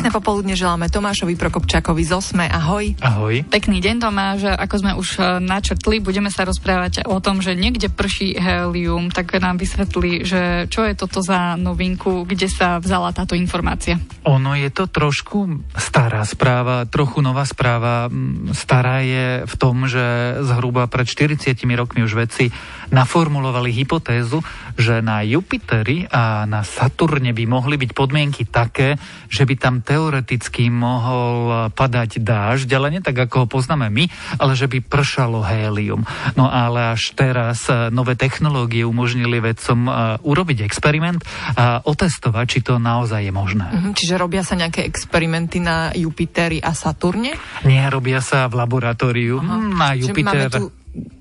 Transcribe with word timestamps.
Pekné 0.00 0.16
popoludne 0.16 0.56
želáme 0.56 0.88
Tomášovi 0.88 1.36
Prokopčákovi 1.36 2.08
z 2.08 2.16
Osme. 2.16 2.48
Ahoj. 2.48 2.96
Ahoj. 3.04 3.44
Pekný 3.52 3.84
deň 3.84 4.00
Tomáš, 4.00 4.48
ako 4.48 4.74
sme 4.80 4.92
už 4.96 5.20
e, 5.20 5.44
načrtli, 5.44 6.00
budeme 6.00 6.32
sa 6.32 6.48
rozprávať 6.48 7.04
o 7.04 7.20
tom, 7.20 7.44
že 7.44 7.52
niekde 7.52 7.92
prší 7.92 8.32
helium, 8.40 9.12
tak 9.12 9.36
nám 9.36 9.60
vysvetli, 9.60 10.24
že 10.24 10.72
čo 10.72 10.88
je 10.88 10.96
toto 10.96 11.20
za 11.20 11.52
novinku, 11.60 12.24
kde 12.24 12.48
sa 12.48 12.80
vzala 12.80 13.12
táto 13.12 13.36
informácia. 13.36 14.00
Ono 14.24 14.56
je 14.56 14.72
to 14.72 14.88
trošku 14.88 15.68
stará 15.76 16.24
správa, 16.24 16.88
trochu 16.88 17.20
nová 17.20 17.44
správa. 17.44 18.08
Mm, 18.08 18.56
stará 18.56 19.04
je 19.04 19.44
v 19.44 19.54
tom, 19.60 19.84
že 19.84 20.00
zhruba 20.48 20.88
pred 20.88 21.04
40 21.04 21.52
rokmi 21.76 22.08
už 22.08 22.16
vedci 22.16 22.48
naformulovali 22.88 23.68
hypotézu, 23.68 24.40
že 24.80 25.04
na 25.04 25.20
Jupiteri 25.20 26.08
a 26.08 26.48
na 26.48 26.64
Saturne 26.64 27.36
by 27.36 27.44
mohli 27.44 27.76
byť 27.76 27.90
podmienky 27.92 28.48
také, 28.48 28.96
že 29.28 29.44
by 29.44 29.54
tam 29.60 29.84
teoreticky 29.90 30.70
mohol 30.70 31.66
padať 31.74 32.22
dážď, 32.22 32.68
ale 32.78 32.86
nie 32.94 33.02
tak, 33.02 33.18
ako 33.18 33.42
ho 33.42 33.46
poznáme 33.50 33.90
my, 33.90 34.06
ale 34.38 34.54
že 34.54 34.70
by 34.70 34.78
pršalo 34.86 35.42
hélium. 35.42 36.06
No 36.38 36.46
ale 36.46 36.94
až 36.94 37.10
teraz 37.18 37.66
e, 37.66 37.90
nové 37.90 38.14
technológie 38.14 38.86
umožnili 38.86 39.42
vedcom 39.42 39.90
e, 39.90 39.92
urobiť 40.22 40.62
experiment 40.62 41.26
a 41.58 41.82
otestovať, 41.82 42.46
či 42.46 42.58
to 42.62 42.78
naozaj 42.78 43.26
je 43.26 43.34
možné. 43.34 43.66
Mhm, 43.66 43.98
čiže 43.98 44.14
robia 44.14 44.46
sa 44.46 44.54
nejaké 44.54 44.86
experimenty 44.86 45.58
na 45.58 45.90
Jupiteri 45.90 46.62
a 46.62 46.70
Saturne? 46.70 47.34
Nie, 47.66 47.90
robia 47.90 48.22
sa 48.22 48.46
v 48.46 48.62
laboratóriu 48.62 49.42
Aha. 49.42 49.58
na 49.58 49.88
Jupiter. 49.98 50.14
Čiže 50.14 50.22
máme 50.22 50.46
tu 50.54 50.64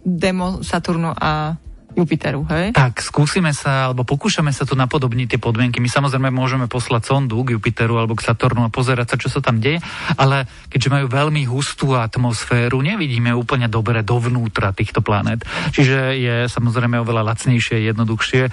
demo 0.06 0.62
Saturnu 0.62 1.10
a 1.18 1.58
Jupiteru, 1.98 2.46
hej? 2.54 2.72
Tak, 2.72 3.02
skúsime 3.02 3.50
sa, 3.52 3.90
alebo 3.90 4.06
pokúšame 4.06 4.54
sa 4.54 4.64
tu 4.64 4.78
napodobniť 4.78 5.36
tie 5.36 5.40
podmienky. 5.42 5.82
My 5.82 5.90
samozrejme 5.90 6.30
môžeme 6.30 6.70
poslať 6.70 7.10
sondu 7.10 7.42
k 7.42 7.58
Jupiteru 7.58 7.98
alebo 7.98 8.14
k 8.14 8.26
Saturnu 8.30 8.66
a 8.66 8.74
pozerať 8.74 9.14
sa, 9.14 9.20
čo 9.20 9.28
sa 9.28 9.42
tam 9.42 9.58
deje, 9.58 9.82
ale 10.16 10.46
keďže 10.70 10.94
majú 10.94 11.08
veľmi 11.10 11.50
hustú 11.50 11.98
atmosféru, 11.98 12.80
nevidíme 12.86 13.34
úplne 13.34 13.66
dobre 13.66 14.06
dovnútra 14.06 14.72
týchto 14.72 15.02
planét. 15.02 15.42
Čiže 15.74 16.14
je 16.16 16.36
samozrejme 16.46 17.02
oveľa 17.02 17.36
lacnejšie, 17.36 17.82
jednoduchšie 17.90 18.44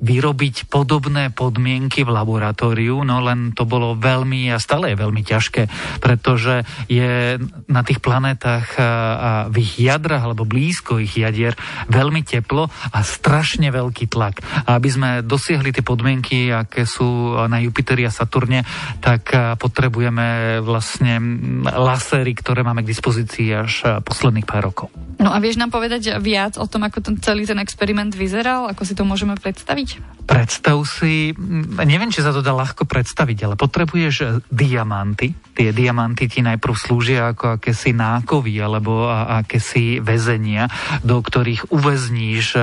vyrobiť 0.00 0.68
podobné 0.68 1.30
podmienky 1.30 2.02
v 2.02 2.12
laboratóriu, 2.12 3.06
no 3.06 3.22
len 3.22 3.54
to 3.54 3.62
bolo 3.64 3.94
veľmi 3.94 4.50
a 4.52 4.58
stále 4.58 4.92
je 4.92 5.00
veľmi 5.00 5.22
ťažké, 5.22 5.62
pretože 6.02 6.66
je 6.90 7.38
na 7.70 7.82
tých 7.86 8.02
planetách 8.04 8.76
a 8.78 9.32
v 9.48 9.64
ich 9.64 9.80
jadrach 9.80 10.26
alebo 10.28 10.44
blízko 10.44 11.00
ich 11.00 11.16
jadier 11.16 11.56
veľmi 11.88 12.20
teplo 12.26 12.68
a 12.68 12.98
strašne 13.00 13.70
veľký 13.72 14.10
tlak. 14.10 14.44
A 14.68 14.76
aby 14.76 14.88
sme 14.92 15.08
dosiahli 15.24 15.72
tie 15.72 15.86
podmienky, 15.86 16.52
aké 16.52 16.84
sú 16.84 17.38
na 17.48 17.62
Jupiteri 17.62 18.04
a 18.04 18.12
Saturne, 18.12 18.66
tak 19.00 19.32
potrebujeme 19.56 20.58
vlastne 20.60 21.16
lasery, 21.64 22.36
ktoré 22.36 22.60
máme 22.60 22.84
k 22.84 22.90
dispozícii 22.92 23.48
až 23.56 24.02
posledných 24.04 24.44
pár 24.44 24.68
rokov. 24.68 24.88
No 25.22 25.30
a 25.30 25.38
vieš 25.38 25.56
nám 25.56 25.70
povedať 25.70 26.18
viac 26.20 26.58
o 26.60 26.66
tom, 26.66 26.84
ako 26.84 27.00
ten 27.00 27.16
celý 27.22 27.46
ten 27.48 27.56
experiment 27.62 28.12
vyzeral? 28.12 28.68
Ako 28.68 28.82
si 28.82 28.92
to 28.92 29.06
môžeme 29.06 29.38
predstaviť? 29.38 29.83
Predstav 30.24 30.80
si, 30.88 31.36
neviem, 31.84 32.08
či 32.08 32.24
sa 32.24 32.32
to 32.32 32.40
dá 32.40 32.56
ľahko 32.56 32.88
predstaviť, 32.88 33.44
ale 33.44 33.60
potrebuješ 33.60 34.48
diamanty. 34.48 35.36
Tie 35.52 35.68
diamanty 35.68 36.32
ti 36.32 36.40
najprv 36.40 36.72
slúžia 36.72 37.28
ako 37.36 37.60
akési 37.60 37.92
nákovy 37.92 38.56
alebo 38.56 39.04
akési 39.12 40.00
väzenia, 40.00 40.72
do 41.04 41.20
ktorých 41.20 41.68
uväzníš 41.68 42.56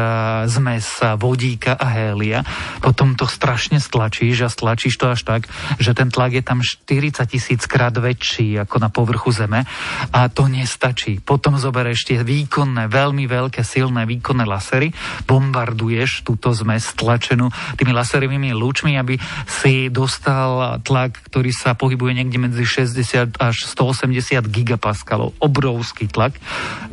zmes 0.49 1.05
vodíka 1.21 1.77
a 1.77 1.85
hélia. 1.93 2.41
Potom 2.81 3.13
to 3.13 3.29
strašne 3.29 3.77
stlačíš 3.77 4.41
a 4.41 4.49
stlačíš 4.49 4.97
to 4.97 5.13
až 5.13 5.21
tak, 5.21 5.45
že 5.77 5.93
ten 5.93 6.09
tlak 6.09 6.33
je 6.33 6.41
tam 6.41 6.65
40 6.65 7.13
tisíc 7.29 7.69
krát 7.69 7.93
väčší 7.93 8.57
ako 8.65 8.81
na 8.81 8.89
povrchu 8.89 9.29
Zeme 9.29 9.69
a 10.09 10.19
to 10.33 10.49
nestačí. 10.49 11.21
Potom 11.21 11.61
zoberieš 11.61 12.09
tie 12.09 12.25
výkonné, 12.25 12.89
veľmi 12.89 13.29
veľké, 13.29 13.61
silné 13.61 14.09
výkonné 14.09 14.49
lasery, 14.49 14.89
bombarduješ 15.29 16.25
túto 16.25 16.49
zmes 16.57 16.89
stlačenú 17.11 17.51
tými 17.75 17.91
laserovými 17.91 18.55
lúčmi, 18.55 18.95
aby 18.95 19.19
si 19.43 19.91
dostal 19.91 20.79
tlak, 20.79 21.19
ktorý 21.27 21.51
sa 21.51 21.75
pohybuje 21.75 22.23
niekde 22.23 22.39
medzi 22.39 22.63
60 22.63 23.35
až 23.35 23.67
180 23.67 24.39
gigapaskalov. 24.47 25.35
Obrovský 25.43 26.07
tlak. 26.07 26.39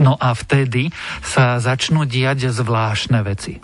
No 0.03 0.19
a 0.19 0.35
vtedy 0.35 0.91
sa 1.23 1.63
začnú 1.63 2.03
diať 2.03 2.51
zvláštne 2.51 3.23
veci. 3.23 3.63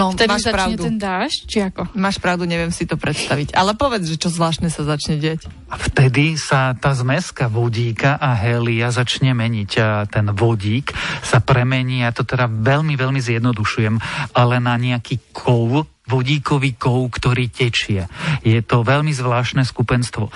No, 0.00 0.16
Vtedy 0.16 0.32
máš 0.32 0.48
pravdu. 0.48 0.80
ten 0.80 0.96
dážď, 0.96 1.40
či 1.44 1.58
ako? 1.60 1.92
Máš 1.92 2.16
pravdu, 2.16 2.48
neviem 2.48 2.72
si 2.72 2.88
to 2.88 2.96
predstaviť. 2.96 3.52
Ale 3.52 3.76
povedz, 3.76 4.08
že 4.08 4.16
čo 4.16 4.32
zvláštne 4.32 4.72
sa 4.72 4.88
začne 4.88 5.20
deť. 5.20 5.44
A 5.68 5.76
vtedy 5.76 6.40
sa 6.40 6.72
tá 6.72 6.96
zmeska 6.96 7.52
vodíka 7.52 8.16
a 8.16 8.32
helia 8.32 8.88
začne 8.88 9.36
meniť. 9.36 9.70
A 9.76 10.08
ten 10.08 10.32
vodík 10.32 10.96
sa 11.20 11.44
premení, 11.44 12.00
ja 12.00 12.16
to 12.16 12.24
teda 12.24 12.48
veľmi, 12.48 12.96
veľmi 12.96 13.20
zjednodušujem, 13.20 14.00
ale 14.32 14.56
na 14.56 14.80
nejaký 14.80 15.20
kov, 15.36 15.84
vodíkový 16.10 16.74
kov, 16.74 17.14
ktorý 17.14 17.46
tečie. 17.46 18.10
Je 18.42 18.58
to 18.66 18.82
veľmi 18.82 19.14
zvláštne 19.14 19.62
skupenstvo. 19.62 20.26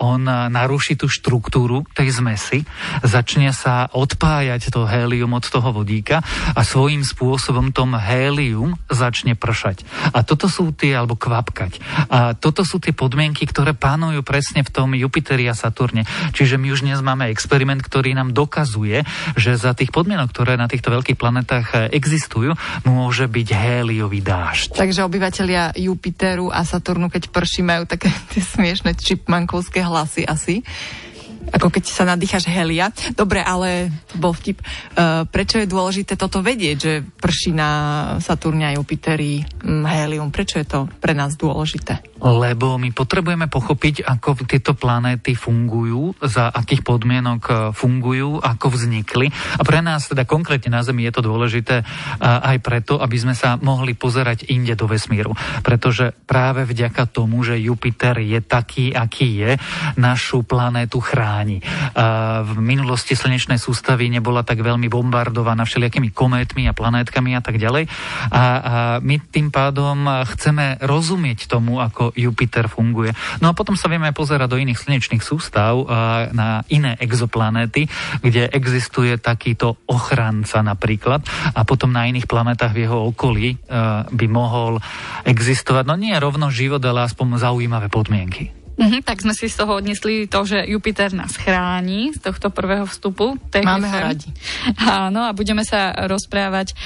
On 0.00 0.22
naruší 0.48 0.96
tú 0.96 1.12
štruktúru 1.12 1.84
tej 1.92 2.16
zmesi, 2.16 2.64
začne 3.04 3.52
sa 3.52 3.92
odpájať 3.92 4.72
to 4.72 4.88
hélium 4.88 5.36
od 5.36 5.44
toho 5.44 5.68
vodíka 5.76 6.24
a 6.56 6.60
svojím 6.64 7.04
spôsobom 7.04 7.76
tom 7.76 7.92
hélium 7.92 8.80
začne 8.88 9.36
pršať. 9.36 9.84
A 10.16 10.24
toto 10.24 10.48
sú 10.48 10.72
tie, 10.72 10.96
alebo 10.96 11.20
kvapkať. 11.20 11.78
A 12.08 12.32
toto 12.32 12.64
sú 12.64 12.80
tie 12.80 12.96
podmienky, 12.96 13.44
ktoré 13.44 13.76
pánujú 13.76 14.24
presne 14.24 14.64
v 14.64 14.72
tom 14.72 14.96
Jupiteri 14.96 15.44
a 15.50 15.54
Saturne. 15.58 16.08
Čiže 16.32 16.56
my 16.56 16.72
už 16.72 16.86
dnes 16.86 17.04
máme 17.04 17.28
experiment, 17.28 17.84
ktorý 17.84 18.16
nám 18.16 18.32
dokazuje, 18.32 19.04
že 19.36 19.58
za 19.58 19.76
tých 19.76 19.92
podmienok, 19.92 20.32
ktoré 20.32 20.56
na 20.56 20.70
týchto 20.70 20.88
veľkých 20.94 21.18
planetách 21.18 21.92
existujú, 21.92 22.54
môže 22.86 23.26
byť 23.26 23.48
héliový 23.52 24.22
dážď. 24.22 24.78
Takže 24.86 25.02
obyvateľia 25.02 25.74
Jupiteru 25.82 26.46
a 26.54 26.62
Saturnu, 26.62 27.10
keď 27.10 27.34
prší, 27.34 27.66
majú 27.66 27.90
také 27.90 28.06
tie 28.30 28.38
smiešne 28.38 28.94
čipmankovské 28.94 29.82
hlasy 29.82 30.22
asi 30.22 30.62
ako 31.46 31.70
keď 31.70 31.84
sa 31.86 32.02
nadýchaš 32.02 32.50
helia. 32.50 32.90
Dobre, 33.14 33.38
ale 33.38 33.94
bol 34.18 34.34
vtip. 34.34 34.58
Uh, 34.58 35.22
prečo 35.30 35.62
je 35.62 35.70
dôležité 35.70 36.18
toto 36.18 36.42
vedieť, 36.42 36.76
že 36.76 37.06
prší 37.06 37.54
na 37.54 37.70
Saturne 38.18 38.66
a 38.66 38.74
Jupiteri 38.74 39.46
um, 39.62 39.86
helium? 39.86 40.34
Prečo 40.34 40.58
je 40.58 40.66
to 40.66 40.90
pre 40.98 41.14
nás 41.14 41.38
dôležité? 41.38 42.02
Lebo 42.22 42.80
my 42.80 42.90
potrebujeme 42.94 43.50
pochopiť, 43.50 44.06
ako 44.06 44.46
tieto 44.48 44.72
planéty 44.72 45.36
fungujú, 45.36 46.16
za 46.22 46.48
akých 46.48 46.86
podmienok 46.86 47.42
e, 47.44 47.52
fungujú, 47.76 48.40
ako 48.40 48.66
vznikli. 48.72 49.28
A 49.58 49.62
pre 49.62 49.84
nás 49.84 50.08
teda 50.08 50.24
konkrétne 50.24 50.72
na 50.72 50.80
Zemi 50.86 51.04
je 51.06 51.12
to 51.14 51.26
dôležité 51.26 51.82
aj 52.22 52.58
preto, 52.62 52.98
aby 53.02 53.16
sme 53.18 53.34
sa 53.36 53.58
mohli 53.60 53.92
pozerať 53.92 54.48
inde 54.48 54.72
do 54.78 54.88
vesmíru. 54.88 55.34
Pretože 55.60 56.14
práve 56.24 56.64
vďaka 56.64 57.10
tomu, 57.10 57.42
že 57.44 57.60
Jupiter 57.60 58.16
je 58.22 58.40
taký, 58.40 58.94
aký 58.94 59.28
je, 59.44 59.50
našu 59.98 60.46
planétu 60.46 61.02
chráni 61.02 61.26
chráni. 61.26 61.58
V 62.46 62.52
minulosti 62.60 63.16
slnečnej 63.16 63.56
sústavy 63.56 64.12
nebola 64.12 64.44
tak 64.44 64.60
veľmi 64.60 64.88
bombardovaná 64.92 65.64
všelijakými 65.64 66.12
kométmi 66.12 66.68
a 66.68 66.76
planétkami 66.76 67.32
a 67.32 67.40
tak 67.40 67.56
ďalej. 67.56 67.88
A 68.30 68.42
my 69.00 69.16
tým 69.32 69.48
pádom 69.48 70.04
chceme 70.36 70.76
rozumieť 70.84 71.48
tomu, 71.48 71.80
ako 71.80 72.12
Jupiter 72.16 72.72
funguje. 72.72 73.12
No 73.44 73.52
a 73.52 73.56
potom 73.56 73.76
sa 73.76 73.92
vieme 73.92 74.08
pozerať 74.16 74.48
do 74.48 74.58
iných 74.58 74.80
slnečných 74.80 75.20
sústav, 75.20 75.84
na 76.32 76.64
iné 76.72 76.96
exoplanéty, 76.96 77.86
kde 78.24 78.48
existuje 78.48 79.20
takýto 79.20 79.76
ochranca 79.84 80.64
napríklad 80.64 81.20
a 81.52 81.60
potom 81.68 81.92
na 81.92 82.08
iných 82.08 82.24
planetách 82.24 82.72
v 82.72 82.82
jeho 82.88 83.12
okolí 83.12 83.60
by 84.08 84.26
mohol 84.26 84.80
existovať, 85.28 85.84
no 85.84 85.94
nie 86.00 86.16
rovno 86.16 86.48
život, 86.48 86.80
ale 86.82 87.04
aspoň 87.04 87.36
zaujímavé 87.36 87.92
podmienky. 87.92 88.56
Mm-hmm, 88.76 89.08
tak 89.08 89.24
sme 89.24 89.32
si 89.32 89.48
z 89.48 89.56
toho 89.56 89.80
odnesli 89.80 90.28
to, 90.28 90.44
že 90.44 90.60
Jupiter 90.68 91.08
nás 91.16 91.40
chráni 91.40 92.12
z 92.12 92.20
tohto 92.20 92.52
prvého 92.52 92.84
vstupu. 92.84 93.40
Máme 93.64 93.88
ho 93.88 93.98
radi. 94.12 94.28
Áno, 94.84 95.24
a 95.24 95.32
budeme 95.32 95.64
sa 95.64 95.96
rozprávať 96.04 96.76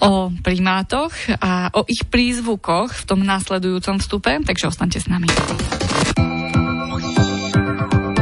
o 0.00 0.32
primátoch 0.44 1.12
a 1.40 1.72
o 1.72 1.84
ich 1.88 2.04
prízvukoch 2.08 2.92
v 2.92 3.02
tom 3.08 3.24
následujúcom 3.24 4.00
vstupe, 4.00 4.42
takže 4.44 4.68
ostaňte 4.68 5.00
s 5.00 5.08
nami. 5.08 5.28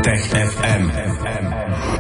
Tech 0.05 0.25
FM. 0.31 1.05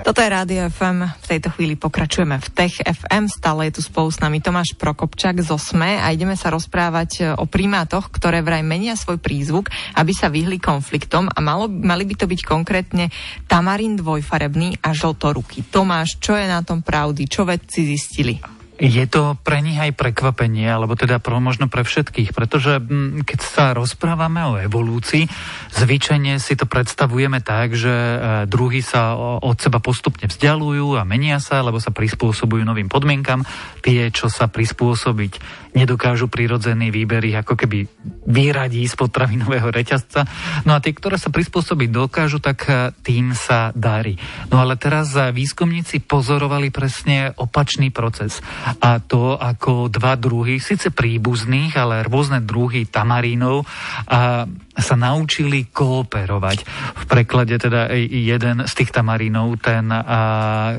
Toto 0.04 0.20
je 0.20 0.28
Rádio 0.28 0.68
FM. 0.68 1.00
V 1.24 1.26
tejto 1.32 1.48
chvíli 1.56 1.80
pokračujeme 1.80 2.36
v 2.36 2.48
Tech 2.52 2.76
FM. 2.76 3.24
Stále 3.24 3.72
je 3.72 3.80
tu 3.80 3.88
spolu 3.88 4.12
s 4.12 4.20
nami 4.20 4.36
Tomáš 4.44 4.76
Prokopčak 4.76 5.40
z 5.40 5.48
OSME 5.48 5.96
a 5.96 6.12
ideme 6.12 6.36
sa 6.36 6.52
rozprávať 6.52 7.10
e, 7.16 7.22
o 7.32 7.48
primátoch, 7.48 8.12
ktoré 8.12 8.44
vraj 8.44 8.60
menia 8.60 9.00
svoj 9.00 9.16
prízvuk, 9.16 9.72
aby 9.96 10.12
sa 10.12 10.28
vyhli 10.28 10.60
konfliktom 10.60 11.32
a 11.32 11.40
malo, 11.40 11.72
mali 11.72 12.04
by 12.04 12.20
to 12.20 12.28
byť 12.28 12.40
konkrétne 12.44 13.08
tamarín 13.48 13.96
dvojfarebný 13.96 14.84
a 14.84 14.92
žltoruký. 14.92 15.64
Tomáš, 15.72 16.20
čo 16.20 16.36
je 16.36 16.52
na 16.52 16.60
tom 16.60 16.84
pravdy? 16.84 17.24
Čo 17.24 17.48
vedci 17.48 17.88
zistili? 17.88 18.53
Je 18.74 19.06
to 19.06 19.38
pre 19.46 19.62
nich 19.62 19.78
aj 19.78 19.94
prekvapenie, 19.94 20.66
alebo 20.66 20.98
teda 20.98 21.22
pro, 21.22 21.38
možno 21.38 21.70
pre 21.70 21.86
všetkých, 21.86 22.34
pretože 22.34 22.82
m, 22.82 23.22
keď 23.22 23.38
sa 23.38 23.64
rozprávame 23.70 24.42
o 24.50 24.58
evolúcii, 24.58 25.30
zvyčajne 25.78 26.42
si 26.42 26.58
to 26.58 26.66
predstavujeme 26.66 27.38
tak, 27.38 27.78
že 27.78 27.94
e, 27.94 28.16
druhy 28.50 28.82
sa 28.82 29.14
od 29.38 29.54
seba 29.62 29.78
postupne 29.78 30.26
vzdialujú 30.26 30.98
a 30.98 31.06
menia 31.06 31.38
sa, 31.38 31.62
lebo 31.62 31.78
sa 31.78 31.94
prispôsobujú 31.94 32.66
novým 32.66 32.90
podmienkam. 32.90 33.46
Tie, 33.78 34.10
čo 34.10 34.26
sa 34.26 34.50
prispôsobiť 34.50 35.64
nedokážu 35.78 36.26
prirodzený 36.26 36.90
výber 36.90 37.22
ich 37.26 37.38
ako 37.38 37.54
keby 37.58 37.86
vyradí 38.26 38.86
z 38.86 38.94
potravinového 38.94 39.70
reťazca. 39.70 40.26
No 40.66 40.74
a 40.74 40.82
tie, 40.82 40.94
ktoré 40.94 41.18
sa 41.18 41.30
prispôsobiť 41.30 41.94
dokážu, 41.94 42.42
tak 42.42 42.58
e, 42.66 42.90
tým 43.06 43.38
sa 43.38 43.70
darí. 43.70 44.18
No 44.50 44.58
ale 44.58 44.74
teraz 44.74 45.14
e, 45.14 45.30
výskumníci 45.30 46.02
pozorovali 46.02 46.74
presne 46.74 47.30
opačný 47.38 47.94
proces 47.94 48.42
a 48.64 49.00
to 49.00 49.36
ako 49.36 49.92
dva 49.92 50.16
druhy, 50.16 50.58
síce 50.58 50.88
príbuzných, 50.90 51.76
ale 51.76 52.06
rôzne 52.06 52.40
druhy 52.40 52.88
tamarínov 52.88 53.64
a 54.08 54.48
sa 54.74 54.96
naučili 54.98 55.70
kooperovať. 55.70 56.58
V 56.98 57.04
preklade 57.06 57.54
teda 57.62 57.94
jeden 57.94 58.66
z 58.66 58.72
tých 58.74 58.90
tamarínov, 58.90 59.62
ten 59.62 59.86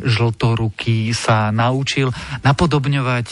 žltoruký, 0.04 1.16
sa 1.16 1.50
naučil 1.56 2.12
napodobňovať 2.44 3.28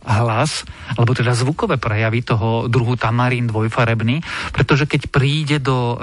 hlas, 0.00 0.64
alebo 0.96 1.12
teda 1.12 1.36
zvukové 1.36 1.76
prejavy 1.76 2.24
toho 2.24 2.64
druhu 2.72 2.96
tamarín 2.96 3.44
dvojfarebný, 3.50 4.24
pretože 4.56 4.88
keď 4.88 5.02
príde 5.12 5.56
do 5.60 5.76
e, 5.76 5.96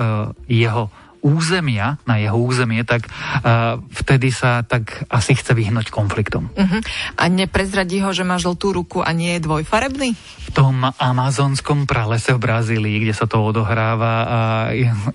jeho 0.62 0.94
územia, 1.24 1.98
na 2.04 2.20
jeho 2.20 2.36
územie, 2.36 2.84
tak 2.84 3.08
uh, 3.08 3.80
vtedy 3.96 4.30
sa 4.30 4.62
tak 4.68 5.08
asi 5.08 5.34
chce 5.40 5.56
vyhnúť 5.56 5.88
konfliktom. 5.88 6.52
Uh-huh. 6.52 6.82
A 7.16 7.24
neprezradí 7.32 8.04
ho, 8.04 8.12
že 8.12 8.28
má 8.28 8.36
žltú 8.36 8.76
ruku 8.76 9.00
a 9.00 9.16
nie 9.16 9.40
je 9.40 9.48
dvojfarebný? 9.48 10.10
V 10.14 10.50
tom 10.52 10.84
amazonskom 10.84 11.88
pralese 11.88 12.36
v 12.36 12.44
Brazílii, 12.44 13.08
kde 13.08 13.16
sa 13.16 13.24
to 13.24 13.40
odohráva, 13.40 14.14
a 14.28 14.40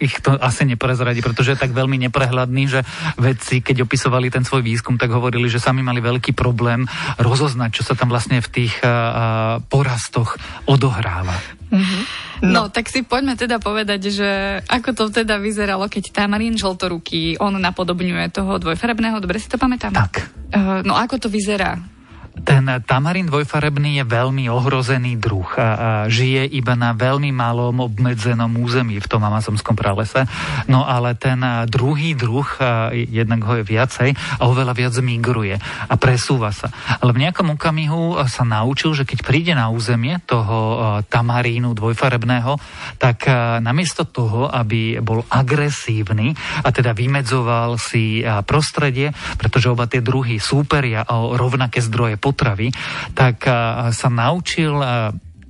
ich 0.01 0.17
to 0.25 0.35
asi 0.41 0.65
neprezradí, 0.65 1.21
pretože 1.21 1.55
je 1.55 1.63
tak 1.63 1.77
veľmi 1.77 2.01
neprehľadný, 2.09 2.65
že 2.67 2.81
vedci, 3.21 3.61
keď 3.61 3.85
opisovali 3.85 4.33
ten 4.33 4.49
svoj 4.49 4.65
výskum, 4.65 4.97
tak 4.97 5.13
hovorili, 5.13 5.53
že 5.53 5.61
sami 5.61 5.85
mali 5.85 6.01
veľký 6.01 6.33
problém 6.33 6.89
rozoznať, 7.21 7.71
čo 7.77 7.83
sa 7.85 7.95
tam 7.95 8.09
vlastne 8.09 8.41
v 8.41 8.49
tých 8.49 8.81
uh, 8.81 9.61
porastoch 9.69 10.41
odohráva. 10.65 11.37
No. 12.49 12.67
no, 12.67 12.73
tak 12.73 12.89
si 12.89 13.05
poďme 13.05 13.37
teda 13.37 13.61
povedať, 13.61 14.09
že 14.09 14.31
ako 14.65 14.91
to 14.97 15.05
teda 15.13 15.37
vyzeralo, 15.37 15.85
keď 15.87 16.25
Tamarín 16.25 16.57
žltoruký, 16.57 17.37
on 17.39 17.61
napodobňuje 17.61 18.33
toho 18.33 18.57
dvojfarebného, 18.57 19.21
dobre 19.21 19.37
si 19.37 19.53
to 19.53 19.61
pamätám? 19.61 19.93
Tak. 19.93 20.33
Uh, 20.49 20.81
no 20.83 20.97
ako 20.97 21.21
to 21.21 21.29
vyzerá? 21.29 21.77
Ten 22.45 22.65
tamarín 22.85 23.27
dvojfarebný 23.27 24.03
je 24.03 24.05
veľmi 24.05 24.51
ohrozený 24.53 25.17
druh 25.19 25.49
a, 25.59 25.63
a 25.63 25.91
žije 26.07 26.47
iba 26.55 26.75
na 26.79 26.95
veľmi 26.95 27.35
malom 27.35 27.83
obmedzenom 27.83 28.51
území 28.61 28.99
v 29.01 29.11
tom 29.11 29.25
amazonskom 29.25 29.75
pralese. 29.75 30.25
No 30.71 30.85
ale 30.85 31.15
ten 31.19 31.41
druhý 31.71 32.15
druh, 32.15 32.47
a 32.61 32.91
jednak 32.95 33.43
ho 33.47 33.59
je 33.59 33.65
viacej 33.65 34.11
a 34.15 34.43
oveľa 34.47 34.73
viac 34.75 34.95
migruje 34.99 35.57
a 35.63 35.95
presúva 35.99 36.51
sa. 36.55 36.71
Ale 37.01 37.15
v 37.15 37.27
nejakom 37.27 37.55
okamihu 37.55 38.21
sa 38.27 38.45
naučil, 38.45 38.95
že 38.95 39.09
keď 39.09 39.19
príde 39.25 39.53
na 39.57 39.71
územie 39.73 40.21
toho 40.25 41.01
tamarínu 41.07 41.75
dvojfarebného, 41.75 42.59
tak 43.01 43.29
namiesto 43.63 44.05
toho, 44.09 44.51
aby 44.51 45.01
bol 45.03 45.25
agresívny 45.29 46.35
a 46.63 46.69
teda 46.73 46.95
vymedzoval 46.95 47.81
si 47.81 48.25
prostredie, 48.45 49.13
pretože 49.37 49.71
oba 49.71 49.87
tie 49.89 50.03
druhy 50.05 50.41
súperia 50.41 51.05
o 51.09 51.37
rovnaké 51.37 51.81
zdroje 51.85 52.21
potravy, 52.29 52.69
tak 53.17 53.49
sa 53.89 54.09
naučil 54.13 54.77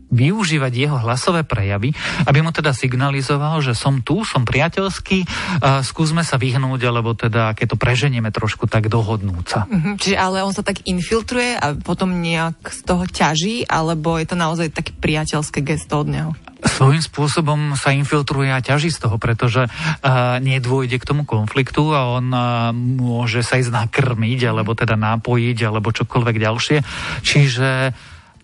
využívať 0.08 0.72
jeho 0.72 0.96
hlasové 1.00 1.44
prejavy, 1.44 1.92
aby 2.24 2.38
mu 2.40 2.50
teda 2.52 2.72
signalizoval, 2.72 3.60
že 3.60 3.76
som 3.76 4.00
tu, 4.00 4.24
som 4.24 4.44
priateľský, 4.44 5.24
a 5.60 5.80
skúsme 5.84 6.24
sa 6.24 6.40
vyhnúť, 6.40 6.80
alebo 6.88 7.12
teda, 7.12 7.52
keď 7.52 7.74
to 7.74 7.76
preženieme 7.76 8.32
trošku, 8.32 8.66
tak 8.66 8.88
dohodnúť 8.88 9.44
sa. 9.46 9.60
Mm-hmm, 9.68 9.94
čiže 10.00 10.16
ale 10.16 10.44
on 10.44 10.52
sa 10.56 10.64
tak 10.64 10.84
infiltruje 10.88 11.56
a 11.56 11.76
potom 11.76 12.20
nejak 12.20 12.56
z 12.68 12.80
toho 12.84 13.04
ťaží, 13.04 13.68
alebo 13.68 14.16
je 14.16 14.26
to 14.28 14.36
naozaj 14.36 14.68
také 14.72 14.92
priateľské 14.96 15.60
gesto 15.60 16.00
od 16.04 16.08
neho? 16.08 16.32
svojím 16.58 16.98
spôsobom 16.98 17.78
sa 17.78 17.94
infiltruje 17.94 18.50
a 18.50 18.58
ťaží 18.58 18.90
z 18.90 19.06
toho, 19.06 19.16
pretože 19.22 19.70
uh, 19.70 20.42
nedôjde 20.42 20.98
k 20.98 21.06
tomu 21.06 21.22
konfliktu 21.22 21.94
a 21.94 22.18
on 22.18 22.26
uh, 22.34 22.74
môže 22.74 23.46
sa 23.46 23.62
ísť 23.62 23.70
nakrmiť, 23.70 24.50
alebo 24.50 24.74
teda 24.74 24.98
nápojiť, 24.98 25.58
alebo 25.62 25.94
čokoľvek 25.94 26.36
ďalšie. 26.42 26.78
Čiže 27.22 27.94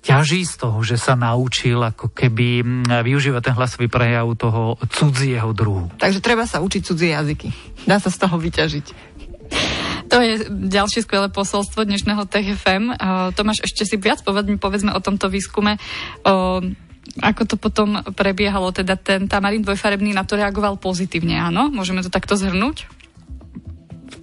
ťaží 0.05 0.45
z 0.45 0.55
toho, 0.61 0.85
že 0.85 1.01
sa 1.01 1.17
naučil 1.17 1.81
ako 1.81 2.13
keby 2.13 2.61
využívať 2.85 3.41
ten 3.41 3.57
hlasový 3.57 3.89
prejav 3.89 4.29
toho 4.37 4.77
cudzieho 4.93 5.49
druhu. 5.57 5.89
Takže 5.97 6.21
treba 6.21 6.45
sa 6.45 6.61
učiť 6.61 6.83
cudzie 6.85 7.17
jazyky. 7.17 7.49
Dá 7.89 7.97
sa 7.97 8.13
z 8.13 8.21
toho 8.21 8.37
vyťažiť. 8.37 8.87
To 10.13 10.21
je 10.21 10.47
ďalšie 10.53 11.09
skvelé 11.09 11.33
posolstvo 11.33 11.89
dnešného 11.89 12.29
TFM. 12.29 12.93
Tomáš, 13.33 13.65
ešte 13.65 13.89
si 13.89 13.97
viac 13.97 14.21
povedz, 14.21 14.47
povedzme 14.61 14.93
o 14.93 15.01
tomto 15.01 15.33
výskume. 15.33 15.81
Ako 17.25 17.43
to 17.49 17.57
potom 17.57 18.05
prebiehalo, 18.13 18.75
teda 18.77 19.01
ten 19.01 19.25
tamarín 19.31 19.65
dvojfarebný 19.65 20.13
na 20.13 20.29
to 20.29 20.37
reagoval 20.37 20.77
pozitívne, 20.77 21.41
áno? 21.41 21.73
Môžeme 21.73 22.05
to 22.05 22.13
takto 22.13 22.37
zhrnúť? 22.37 22.85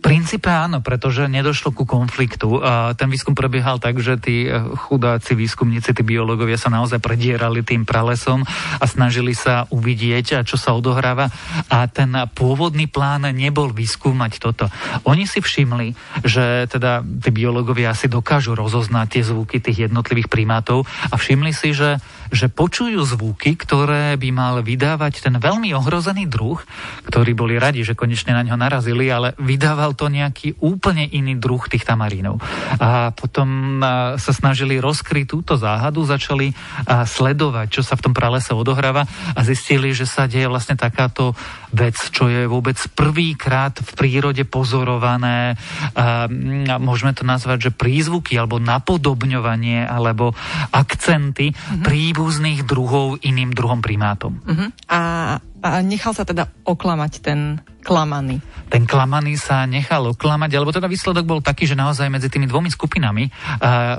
Princípe 0.02 0.50
áno, 0.50 0.82
pretože 0.82 1.30
nedošlo 1.30 1.72
ku 1.72 1.86
konfliktu. 1.86 2.60
A 2.60 2.98
ten 2.98 3.08
výskum 3.08 3.38
prebiehal 3.38 3.78
tak, 3.78 4.02
že 4.02 4.18
tí 4.18 4.50
eh, 4.50 4.58
chudáci 4.90 5.38
výskumníci, 5.38 5.94
tí 5.94 6.04
biológovia 6.04 6.58
sa 6.58 6.74
naozaj 6.74 6.98
predierali 7.00 7.62
tým 7.62 7.86
pralesom 7.86 8.42
a 8.82 8.86
snažili 8.90 9.38
sa 9.38 9.70
uvidieť, 9.70 10.44
čo 10.44 10.58
sa 10.58 10.74
odohráva. 10.74 11.30
A 11.70 11.86
ten 11.86 12.12
pôvodný 12.34 12.90
plán 12.90 13.30
nebol 13.32 13.70
vyskúmať 13.70 14.42
toto. 14.42 14.66
Oni 15.06 15.30
si 15.30 15.40
všimli, 15.40 15.94
že 16.26 16.66
teda 16.68 17.06
tí 17.06 17.30
biológovia 17.30 17.94
asi 17.94 18.10
dokážu 18.10 18.58
rozoznať 18.58 19.08
tie 19.08 19.24
zvuky 19.24 19.62
tých 19.62 19.88
jednotlivých 19.88 20.28
primátov 20.28 20.90
a 21.14 21.16
všimli 21.16 21.54
si, 21.54 21.78
že, 21.78 22.02
že 22.32 22.48
počujú 22.48 23.04
zvuky, 23.04 23.60
ktoré 23.60 24.16
by 24.16 24.30
mal 24.32 24.56
vydávať 24.64 25.28
ten 25.28 25.36
veľmi 25.36 25.76
ohrozený 25.76 26.32
druh, 26.32 26.58
ktorí 27.12 27.36
boli 27.36 27.60
radi, 27.60 27.84
že 27.84 27.94
konečne 27.94 28.32
na 28.32 28.48
ňo 28.48 28.56
narazili, 28.56 29.12
ale 29.12 29.36
vydával 29.36 29.94
to 29.94 30.08
nejaký 30.08 30.56
úplne 30.64 31.04
iný 31.12 31.36
druh 31.36 31.60
tých 31.68 31.84
tamarínov. 31.84 32.40
A 32.80 33.12
potom 33.12 33.84
sa 34.16 34.32
snažili 34.32 34.80
rozkryť 34.80 35.26
túto 35.28 35.54
záhadu, 35.60 36.08
začali 36.08 36.56
sledovať, 36.88 37.68
čo 37.68 37.82
sa 37.84 38.00
v 38.00 38.10
tom 38.10 38.14
pralese 38.16 38.56
odohráva 38.56 39.04
a 39.36 39.40
zistili, 39.44 39.92
že 39.92 40.08
sa 40.08 40.26
deje 40.26 40.48
vlastne 40.48 40.80
takáto 40.80 41.36
vec, 41.76 42.00
čo 42.12 42.32
je 42.32 42.48
vôbec 42.48 42.80
prvýkrát 42.96 43.76
v 43.76 43.92
prírode 43.96 44.44
pozorované, 44.48 45.60
a 45.96 46.28
môžeme 46.80 47.12
to 47.12 47.28
nazvať, 47.28 47.68
že 47.68 47.76
prízvuky 47.76 48.40
alebo 48.40 48.60
napodobňovanie 48.60 49.84
alebo 49.84 50.32
akcenty 50.72 51.52
mm-hmm. 51.52 51.84
Príbuzných 52.22 52.70
druhov 52.70 53.18
iným 53.26 53.50
druhom 53.50 53.82
primátom. 53.82 54.38
Mm-hmm. 54.46 54.70
A, 54.94 55.02
a 55.42 55.70
nechal 55.82 56.14
sa 56.14 56.22
teda 56.22 56.54
oklamať 56.70 57.12
ten 57.18 57.66
klamaný. 57.82 58.38
Ten 58.72 58.88
klamaný 58.88 59.36
sa 59.36 59.68
nechal 59.68 60.08
oklamať, 60.16 60.56
alebo 60.56 60.72
teda 60.72 60.88
výsledok 60.88 61.28
bol 61.28 61.44
taký, 61.44 61.68
že 61.68 61.76
naozaj 61.76 62.08
medzi 62.08 62.32
tými 62.32 62.48
dvomi 62.48 62.72
skupinami 62.72 63.28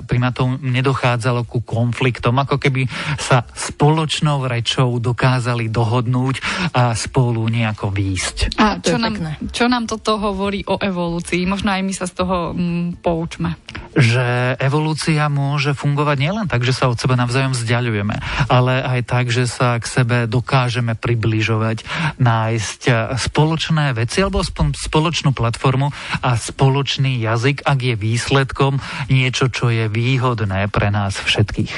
primátov 0.09 0.65
nedochádzalo 0.65 1.45
ku 1.45 1.61
konfliktom, 1.61 2.41
ako 2.41 2.57
keby 2.57 2.89
sa 3.21 3.45
spoločnou 3.53 4.49
rečou 4.49 4.97
dokázali 4.97 5.69
dohodnúť 5.69 6.41
a 6.73 6.97
spolu 6.97 7.45
nejako 7.53 7.93
výjsť. 7.93 8.57
A 8.57 8.81
čo, 8.81 8.97
nám, 8.97 9.21
čo 9.53 9.69
nám 9.69 9.85
toto 9.85 10.17
hovorí 10.17 10.65
o 10.65 10.81
evolúcii? 10.81 11.45
Možno 11.45 11.75
aj 11.75 11.83
my 11.85 11.93
sa 11.93 12.09
z 12.09 12.25
toho 12.25 12.57
mm, 12.57 13.05
poučme. 13.05 13.61
Že 13.93 14.57
evolúcia 14.57 15.29
môže 15.29 15.77
fungovať 15.77 16.17
nielen 16.17 16.47
tak, 16.49 16.65
že 16.65 16.73
sa 16.73 16.89
od 16.89 16.97
seba 16.97 17.12
navzájom 17.19 17.53
vzdialujeme, 17.53 18.17
ale 18.49 18.81
aj 18.81 19.01
tak, 19.05 19.29
že 19.29 19.45
sa 19.45 19.77
k 19.77 19.85
sebe 19.85 20.25
dokážeme 20.25 20.97
približovať, 20.97 21.85
nájsť 22.17 22.81
spoločné 23.21 23.72
spoločné 23.73 23.97
veci 23.97 24.21
alebo 24.21 24.45
spoločnú 24.76 25.33
platformu 25.33 25.88
a 26.21 26.37
spoločný 26.37 27.17
jazyk, 27.25 27.64
ak 27.64 27.79
je 27.81 27.95
výsledkom 27.97 28.76
niečo, 29.09 29.49
čo 29.49 29.73
je 29.73 29.88
výhodné 29.88 30.69
pre 30.69 30.93
nás 30.93 31.17
všetkých. 31.17 31.73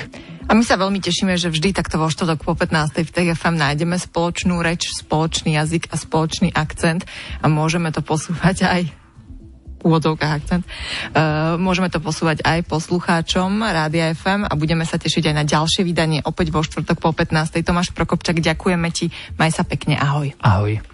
A 0.50 0.58
my 0.58 0.66
sa 0.66 0.74
veľmi 0.74 0.98
tešíme, 0.98 1.38
že 1.38 1.54
vždy 1.54 1.70
takto 1.70 2.02
vo 2.02 2.10
štvrtok 2.10 2.42
po 2.42 2.58
15. 2.58 2.98
v 3.06 3.10
TFM 3.14 3.54
nájdeme 3.54 3.94
spoločnú 3.94 4.58
reč, 4.58 4.90
spoločný 4.90 5.54
jazyk 5.54 5.86
a 5.88 5.96
spoločný 5.96 6.50
akcent 6.50 7.06
a 7.38 7.46
môžeme 7.46 7.94
to 7.94 8.02
posúvať 8.02 8.66
aj 8.66 8.82
úvodzovkách 9.86 10.32
akcent. 10.34 10.64
Uh, 11.14 11.54
môžeme 11.62 11.94
to 11.94 12.02
posúvať 12.02 12.42
aj 12.42 12.66
poslucháčom 12.66 13.54
Rádia 13.62 14.10
FM 14.18 14.50
a 14.50 14.52
budeme 14.58 14.82
sa 14.82 14.98
tešiť 14.98 15.30
aj 15.30 15.34
na 15.36 15.44
ďalšie 15.46 15.86
vydanie 15.86 16.26
opäť 16.26 16.50
vo 16.50 16.66
štvrtok 16.66 16.98
po 16.98 17.14
15. 17.14 17.62
Tomáš 17.62 17.94
Prokopčak, 17.94 18.42
ďakujeme 18.42 18.90
ti, 18.90 19.14
maj 19.38 19.54
sa 19.54 19.62
pekne, 19.62 19.94
ahoj. 19.94 20.34
Ahoj. 20.42 20.93